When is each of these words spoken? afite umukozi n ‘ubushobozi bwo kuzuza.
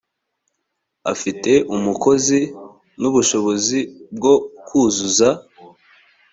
afite 1.13 1.51
umukozi 1.75 2.39
n 2.99 3.01
‘ubushobozi 3.09 3.79
bwo 4.15 4.33
kuzuza. 4.65 5.29